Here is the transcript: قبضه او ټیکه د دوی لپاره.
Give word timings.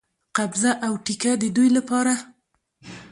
قبضه 0.37 0.71
او 0.85 0.93
ټیکه 1.05 1.31
د 1.41 1.43
دوی 1.55 1.69
لپاره. 1.77 2.13